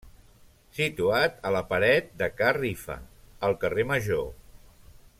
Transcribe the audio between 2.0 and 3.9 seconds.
de Ca Rifa, al carrer